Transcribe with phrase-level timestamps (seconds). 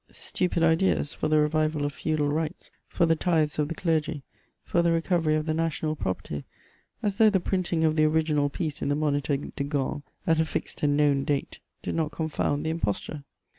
[0.09, 4.23] stupid ideas for the revival of feudal rights, for the tithes of the clergy,
[4.63, 6.43] for the recovery of the national property,
[7.03, 10.45] as though the printing of the original piece in the Moniteur de Gand at a
[10.45, 13.23] fixed and known date, did not confound the imposture.